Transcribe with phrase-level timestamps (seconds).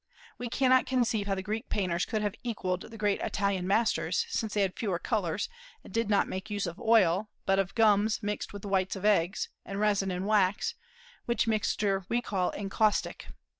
[0.39, 4.55] We cannot conceive how the Greek painters could have equalled the great Italian masters, since
[4.55, 5.47] they had fewer colors,
[5.83, 9.05] and did not make use of oil, but of gums mixed with the white of
[9.05, 10.73] eggs, and resin and wax,
[11.25, 13.27] which mixture we call "encaustic."